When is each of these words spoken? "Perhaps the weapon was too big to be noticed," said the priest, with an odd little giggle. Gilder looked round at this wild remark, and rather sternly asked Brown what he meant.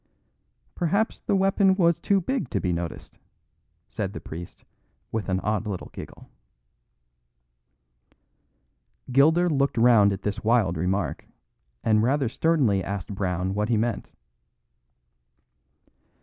"Perhaps 0.73 1.19
the 1.21 1.35
weapon 1.35 1.75
was 1.75 1.99
too 1.99 2.19
big 2.19 2.49
to 2.49 2.59
be 2.59 2.73
noticed," 2.73 3.19
said 3.87 4.13
the 4.13 4.19
priest, 4.19 4.65
with 5.11 5.29
an 5.29 5.39
odd 5.41 5.67
little 5.67 5.91
giggle. 5.93 6.27
Gilder 9.11 9.47
looked 9.47 9.77
round 9.77 10.11
at 10.11 10.23
this 10.23 10.43
wild 10.43 10.75
remark, 10.75 11.27
and 11.83 12.01
rather 12.01 12.29
sternly 12.29 12.83
asked 12.83 13.13
Brown 13.13 13.53
what 13.53 13.69
he 13.69 13.77
meant. 13.77 14.11